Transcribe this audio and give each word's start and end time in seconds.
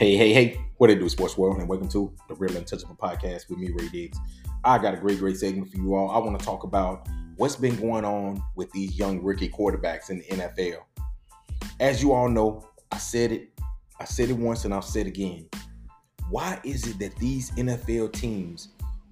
Hey, 0.00 0.16
hey, 0.16 0.32
hey, 0.32 0.58
what 0.78 0.88
it 0.88 0.98
do, 0.98 1.10
sports 1.10 1.36
world, 1.36 1.58
and 1.58 1.68
welcome 1.68 1.86
to 1.90 2.10
the 2.26 2.34
Real 2.36 2.56
Untouchable 2.56 2.96
podcast 2.96 3.50
with 3.50 3.58
me, 3.58 3.70
Ray 3.70 3.86
Diggs. 3.88 4.16
I 4.64 4.78
got 4.78 4.94
a 4.94 4.96
great, 4.96 5.18
great 5.18 5.36
segment 5.36 5.70
for 5.70 5.76
you 5.76 5.94
all. 5.94 6.10
I 6.10 6.16
want 6.16 6.38
to 6.38 6.42
talk 6.42 6.64
about 6.64 7.06
what's 7.36 7.56
been 7.56 7.78
going 7.78 8.06
on 8.06 8.42
with 8.56 8.72
these 8.72 8.98
young 8.98 9.22
rookie 9.22 9.50
quarterbacks 9.50 10.08
in 10.08 10.20
the 10.20 10.24
NFL. 10.24 10.78
As 11.80 12.02
you 12.02 12.14
all 12.14 12.30
know, 12.30 12.66
I 12.90 12.96
said 12.96 13.30
it, 13.30 13.50
I 14.00 14.06
said 14.06 14.30
it 14.30 14.38
once, 14.38 14.64
and 14.64 14.72
I'll 14.72 14.80
say 14.80 15.02
it 15.02 15.06
again. 15.06 15.46
Why 16.30 16.58
is 16.64 16.86
it 16.86 16.98
that 17.00 17.14
these 17.16 17.50
NFL 17.50 18.14
teams 18.14 18.68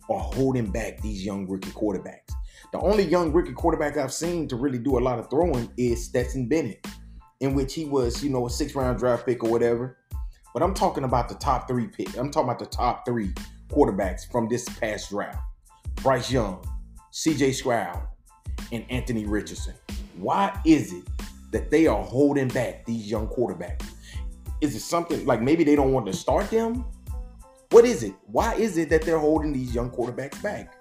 are 0.09 0.18
holding 0.18 0.70
back 0.70 1.02
these 1.02 1.23
young 1.23 1.46
rookie 1.46 1.68
quarterbacks? 1.73 2.32
The 2.73 2.80
only 2.80 3.05
young 3.05 3.30
rookie 3.30 3.52
quarterback 3.52 3.98
I've 3.98 4.11
seen 4.11 4.48
to 4.48 4.57
really 4.57 4.79
do 4.79 4.98
a 4.98 5.00
lot 5.00 5.18
of 5.18 5.29
throwing 5.29 5.70
is 5.76 6.07
Stetson 6.07 6.48
Bennett, 6.48 6.86
in 7.40 7.52
which 7.52 7.75
he 7.75 7.84
was, 7.84 8.25
you 8.25 8.30
know, 8.30 8.46
a 8.46 8.50
six 8.50 8.75
round 8.75 8.98
draft 8.98 9.26
pick 9.26 9.44
or 9.44 9.50
whatever. 9.50 9.97
But 10.54 10.62
I'm 10.62 10.75
talking 10.75 11.04
about 11.04 11.29
the 11.29 11.34
top 11.34 11.68
three 11.68 11.86
pick. 11.86 12.16
I'm 12.16 12.30
talking 12.30 12.48
about 12.48 12.58
the 12.58 12.66
top 12.66 13.04
three 13.04 13.32
quarterbacks 13.68 14.30
from 14.30 14.48
this 14.48 14.68
past 14.68 15.11
draft. 15.11 15.39
Bryce 15.96 16.30
Young, 16.30 16.64
CJ 17.12 17.54
Stroud, 17.54 18.06
and 18.72 18.84
Anthony 18.90 19.26
Richardson. 19.26 19.75
Why 20.16 20.58
is 20.64 20.92
it 20.92 21.04
that 21.53 21.70
they 21.70 21.86
are 21.86 22.03
holding 22.03 22.48
back 22.48 22.84
these 22.86 23.11
young 23.11 23.29
quarterbacks? 23.29 23.84
Is 24.61 24.75
it 24.75 24.80
something 24.80 25.25
like 25.26 25.40
maybe 25.40 25.64
they 25.64 25.76
don't 25.76 25.92
want 25.92 26.06
to 26.06 26.12
start 26.12 26.50
them? 26.50 26.84
What 27.70 27.84
is 27.84 28.03
it? 28.03 28.14
Why 28.26 28.54
is 28.54 28.78
it 28.78 28.89
that 28.90 29.03
they're 29.03 29.18
holding 29.18 29.53
these 29.53 29.75
young 29.75 29.90
quarterbacks 29.90 30.42
back? 30.42 30.75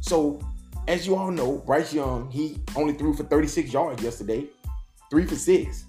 So, 0.00 0.40
as 0.88 1.06
you 1.06 1.16
all 1.16 1.30
know, 1.30 1.58
Bryce 1.58 1.94
Young, 1.94 2.30
he 2.30 2.58
only 2.76 2.92
threw 2.92 3.14
for 3.14 3.24
36 3.24 3.72
yards 3.72 4.02
yesterday, 4.02 4.46
three 5.10 5.24
for 5.24 5.36
six. 5.36 5.86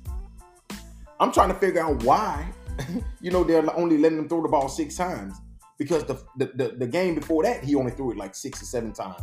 I'm 1.19 1.31
trying 1.31 1.49
to 1.49 1.55
figure 1.55 1.81
out 1.81 2.03
why 2.03 2.45
you 3.21 3.31
know, 3.31 3.43
they're 3.43 3.75
only 3.77 3.97
letting 3.97 4.19
him 4.19 4.29
throw 4.29 4.41
the 4.41 4.49
ball 4.49 4.69
six 4.69 4.95
times 4.95 5.33
because 5.77 6.03
the, 6.05 6.21
the, 6.37 6.51
the, 6.55 6.75
the, 6.77 6.87
game 6.87 7.15
before 7.15 7.43
that, 7.43 7.63
he 7.63 7.75
only 7.75 7.91
threw 7.91 8.11
it 8.11 8.17
like 8.17 8.35
six 8.35 8.61
or 8.61 8.65
seven 8.65 8.93
times. 8.93 9.21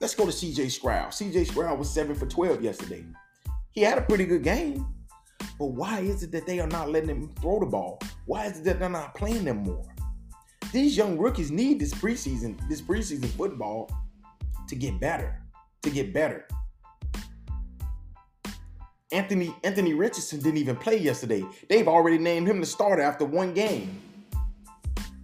Let's 0.00 0.14
go 0.14 0.24
to 0.26 0.32
CJ 0.32 0.70
Stroud. 0.70 1.10
CJ 1.10 1.48
Stroud 1.48 1.78
was 1.78 1.90
seven 1.90 2.14
for 2.14 2.26
12 2.26 2.62
yesterday. 2.62 3.04
He 3.72 3.82
had 3.82 3.98
a 3.98 4.02
pretty 4.02 4.24
good 4.24 4.42
game. 4.42 4.86
But 5.58 5.66
why 5.66 6.00
is 6.00 6.22
it 6.22 6.30
that 6.32 6.46
they 6.46 6.60
are 6.60 6.68
not 6.68 6.90
letting 6.90 7.10
him 7.10 7.34
throw 7.40 7.58
the 7.58 7.66
ball? 7.66 8.00
Why 8.26 8.46
is 8.46 8.58
it 8.58 8.64
that 8.64 8.78
they're 8.78 8.88
not 8.88 9.14
playing 9.14 9.44
them 9.44 9.58
more? 9.58 9.84
These 10.72 10.96
young 10.96 11.18
rookies 11.18 11.50
need 11.50 11.80
this 11.80 11.92
preseason, 11.94 12.60
this 12.68 12.80
preseason 12.80 13.26
football 13.30 13.90
to 14.68 14.76
get 14.76 15.00
better, 15.00 15.42
to 15.82 15.90
get 15.90 16.12
better. 16.12 16.46
Anthony 19.10 19.54
Anthony 19.64 19.94
Richardson 19.94 20.40
didn't 20.40 20.58
even 20.58 20.76
play 20.76 20.98
yesterday. 20.98 21.44
They've 21.68 21.88
already 21.88 22.18
named 22.18 22.46
him 22.48 22.60
the 22.60 22.66
starter 22.66 23.02
after 23.02 23.24
one 23.24 23.54
game. 23.54 24.02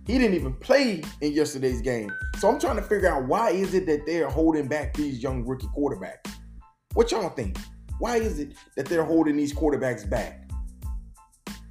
He 0.06 0.18
didn't 0.18 0.34
even 0.34 0.54
play 0.54 1.02
in 1.20 1.32
yesterday's 1.32 1.80
game. 1.80 2.10
So 2.38 2.48
I'm 2.48 2.58
trying 2.58 2.76
to 2.76 2.82
figure 2.82 3.08
out 3.08 3.26
why 3.26 3.50
is 3.50 3.74
it 3.74 3.86
that 3.86 4.04
they're 4.06 4.28
holding 4.28 4.68
back 4.68 4.94
these 4.94 5.22
young 5.22 5.44
rookie 5.46 5.68
quarterbacks? 5.76 6.30
What 6.94 7.10
y'all 7.10 7.30
think? 7.30 7.58
Why 7.98 8.16
is 8.16 8.38
it 8.38 8.54
that 8.76 8.86
they're 8.86 9.04
holding 9.04 9.36
these 9.36 9.54
quarterbacks 9.54 10.08
back? 10.08 10.50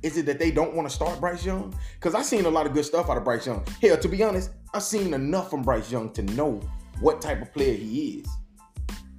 Is 0.02 0.18
it 0.18 0.26
that 0.26 0.38
they 0.38 0.52
don't 0.52 0.76
want 0.76 0.88
to 0.90 0.94
start 0.94 1.20
Bryce 1.20 1.46
Young? 1.46 1.74
Because 1.96 2.14
I've 2.14 2.26
seen 2.26 2.46
a 2.46 2.50
lot 2.50 2.66
of 2.66 2.74
good 2.74 2.86
stuff 2.86 3.10
out 3.10 3.18
of 3.18 3.24
Bryce 3.24 3.46
Young. 3.46 3.64
Hell, 3.82 3.98
to 3.98 4.08
be 4.08 4.22
honest, 4.22 4.52
I've 4.74 4.84
seen 4.84 5.14
enough 5.14 5.50
from 5.50 5.62
Bryce 5.62 5.92
Young 5.92 6.12
to 6.14 6.24
know 6.24 6.60
what 7.00 7.22
type 7.22 7.42
of 7.42 7.54
player 7.54 7.74
he 7.74 8.20
is. 8.20 8.28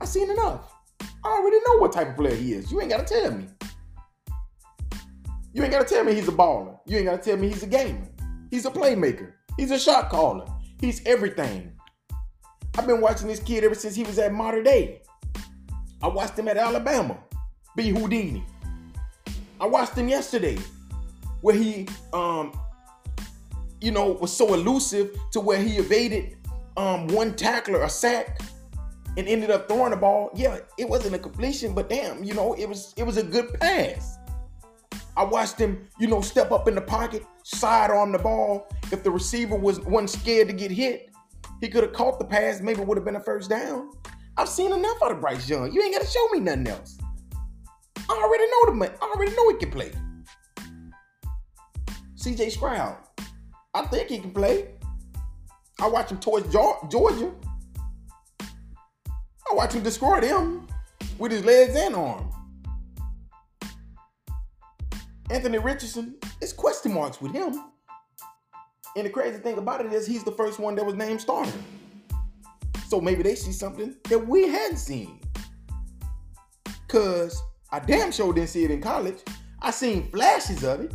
I've 0.01 0.09
seen 0.09 0.31
enough. 0.31 0.74
I 1.25 1.29
already 1.29 1.59
know 1.67 1.79
what 1.79 1.93
type 1.93 2.11
of 2.11 2.17
player 2.17 2.35
he 2.35 2.53
is. 2.53 2.71
You 2.71 2.81
ain't 2.81 2.91
gotta 2.91 3.05
tell 3.05 3.33
me. 3.33 3.47
You 5.53 5.63
ain't 5.63 5.73
gotta 5.73 5.85
tell 5.85 6.05
me 6.05 6.15
he's 6.15 6.29
a 6.29 6.33
baller. 6.33 6.79
You 6.87 6.99
ain't 6.99 7.07
gotta 7.07 7.23
tell 7.23 7.37
me 7.37 7.49
he's 7.49 7.63
a 7.63 7.67
gamer. 7.67 8.09
He's 8.51 8.67
a 8.67 8.71
playmaker. 8.71 9.33
He's 9.57 9.71
a 9.71 9.79
shot 9.79 10.11
caller. 10.11 10.47
He's 10.81 11.05
everything. 11.07 11.73
I've 12.77 12.87
been 12.87 13.01
watching 13.01 13.29
this 13.29 13.41
kid 13.41 13.63
ever 13.65 13.75
since 13.75 13.95
he 13.95 14.03
was 14.03 14.19
at 14.19 14.33
Mater 14.33 14.63
Dei. 14.63 15.01
I 16.03 16.09
watched 16.09 16.39
him 16.39 16.49
at 16.49 16.57
Alabama, 16.57 17.19
be 17.77 17.91
Houdini. 17.91 18.45
I 19.61 19.67
watched 19.67 19.97
him 19.97 20.09
yesterday, 20.09 20.59
where 21.41 21.55
he, 21.55 21.87
um, 22.13 22.53
you 23.81 23.93
know, 23.93 24.13
was 24.13 24.37
so 24.37 24.55
elusive 24.55 25.17
to 25.33 25.41
where 25.41 25.63
he 25.63 25.77
evaded 25.77 26.37
um, 26.77 27.07
one 27.09 27.35
tackler, 27.35 27.83
a 27.83 27.89
sack, 27.89 28.41
and 29.17 29.29
ended 29.29 29.51
up 29.51 29.69
throwing 29.69 29.91
the 29.91 29.97
ball. 29.97 30.31
Yeah, 30.35 30.59
it 30.79 30.89
wasn't 30.89 31.15
a 31.15 31.19
completion, 31.19 31.75
but 31.75 31.89
damn, 31.89 32.25
you 32.25 32.35
know, 32.35 32.55
it 32.55 32.69
was 32.69 32.95
it 32.97 33.05
was 33.05 33.17
a 33.17 33.23
good 33.23 33.55
pass. 33.61 34.19
I 35.17 35.23
watched 35.23 35.59
him, 35.59 35.87
you 35.99 36.09
know, 36.09 36.21
step 36.21 36.51
up 36.51 36.67
in 36.67 36.75
the 36.75 36.81
pocket, 36.81 37.25
sidearm 37.45 38.11
the 38.13 38.19
ball. 38.19 38.67
If 38.91 39.05
the 39.05 39.11
receiver 39.11 39.57
was 39.57 39.81
wasn't 39.81 40.11
scared 40.11 40.49
to 40.49 40.55
get 40.55 40.71
hit, 40.71 41.11
he 41.61 41.69
could 41.69 41.85
have 41.85 41.93
caught 41.93 42.19
the 42.19 42.25
pass. 42.25 42.61
Maybe 42.61 42.81
would 42.81 42.97
have 42.97 43.05
been 43.05 43.17
a 43.17 43.21
first 43.21 43.49
down. 43.49 43.91
I've 44.37 44.49
seen 44.49 44.73
enough 44.73 44.97
out 45.03 45.13
of 45.13 45.21
Bryce 45.21 45.49
Young. 45.49 45.73
You 45.73 45.83
ain't 45.83 45.95
got 45.95 46.03
to 46.03 46.11
show 46.11 46.27
me 46.33 46.41
nothing 46.41 46.67
else. 46.67 46.99
I 48.09 48.13
already 48.13 48.45
know 48.47 48.67
the 48.67 48.73
man. 48.75 48.91
I 49.01 49.13
already 49.15 49.35
know 49.37 49.49
he 49.51 49.57
can 49.59 49.71
play. 49.71 49.93
CJ 52.17 52.51
Stroud, 52.51 52.97
I 53.75 53.83
think 53.87 54.09
he 54.09 54.19
can 54.19 54.33
play. 54.33 54.75
I 55.81 55.87
watched 55.89 56.11
him 56.11 56.19
towards 56.19 56.53
Georgia. 56.53 57.33
I 59.55 59.57
watch 59.57 59.73
him 59.73 59.85
destroy 59.85 60.21
them 60.21 60.67
with 61.17 61.31
his 61.31 61.45
legs 61.45 61.77
and 61.77 61.95
arm. 61.95 62.29
Anthony 65.31 65.59
Richardson, 65.59 66.17
it's 66.41 66.53
question 66.53 66.93
marks 66.93 67.21
with 67.21 67.31
him. 67.31 67.63
And 68.97 69.07
the 69.07 69.11
crazy 69.11 69.39
thing 69.39 69.57
about 69.57 69.87
it 69.87 69.93
is 69.93 70.09
he's 70.09 70.25
the 70.25 70.33
first 70.33 70.59
one 70.59 70.75
that 70.75 70.85
was 70.85 70.97
named 70.97 71.21
starter. 71.21 71.53
So 72.89 73.01
maybe 73.01 73.23
they 73.23 73.37
see 73.37 73.53
something 73.53 73.95
that 74.09 74.27
we 74.27 74.49
hadn't 74.49 74.79
seen. 74.79 75.21
Cause 76.89 77.41
I 77.71 77.79
damn 77.79 78.11
sure 78.11 78.33
didn't 78.33 78.49
see 78.49 78.65
it 78.65 78.73
in 78.73 78.83
college. 78.83 79.19
I 79.63 79.71
seen 79.71 80.11
flashes 80.11 80.65
of 80.65 80.81
it. 80.81 80.95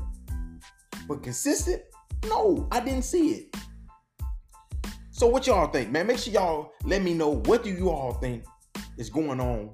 But 1.08 1.24
consistent? 1.24 1.82
No, 2.26 2.68
I 2.74 2.82
didn't 2.82 3.04
see 3.04 3.30
it. 3.30 3.49
So 5.20 5.28
what 5.28 5.48
y'all 5.48 5.68
think, 5.68 5.92
man? 5.92 6.08
Make 6.08 6.18
sure 6.18 6.32
y'all 6.32 6.72
let 6.86 7.02
me 7.02 7.14
know 7.14 7.42
what 7.44 7.62
do 7.62 7.70
you 7.70 7.90
all 7.90 8.14
think 8.14 8.46
is 8.98 9.10
going 9.10 9.42
on 9.42 9.74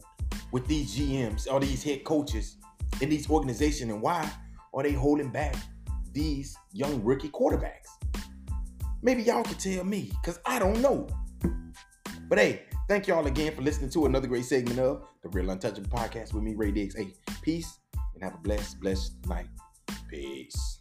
with 0.52 0.66
these 0.66 0.98
GMs 0.98 1.46
or 1.48 1.60
these 1.60 1.84
head 1.84 2.04
coaches 2.04 2.58
in 3.00 3.10
these 3.10 3.30
organizations 3.30 3.92
and 3.92 4.02
why 4.02 4.28
are 4.74 4.82
they 4.82 4.94
holding 4.94 5.30
back 5.30 5.56
these 6.14 6.58
young 6.74 7.04
rookie 7.04 7.30
quarterbacks? 7.30 7.90
Maybe 9.04 9.22
y'all 9.22 9.44
can 9.44 9.54
tell 9.54 9.84
me 9.84 10.12
because 10.20 10.40
I 10.48 10.58
don't 10.58 10.82
know. 10.82 11.06
But 12.28 12.40
hey, 12.40 12.64
thank 12.90 13.06
y'all 13.06 13.28
again 13.28 13.54
for 13.56 13.62
listening 13.62 13.92
to 13.92 14.08
another 14.08 14.26
great 14.26 14.46
segment 14.46 14.80
of 14.80 15.08
the 15.22 15.30
Real 15.30 15.52
Untouchable 15.52 15.92
Podcast 15.92 16.34
with 16.34 16.42
me, 16.42 16.56
Ray 16.56 16.72
Diggs. 16.72 16.96
Hey, 16.96 17.14
peace 17.44 17.72
and 18.16 18.24
have 18.24 18.34
a 18.34 18.40
blessed, 18.40 18.80
blessed 18.80 19.14
night. 19.28 19.50
Peace. 20.10 20.80